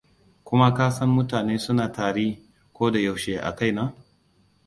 [0.45, 2.27] kuma ka san mutane suna tari
[2.75, 3.85] ko da yaushe a kai na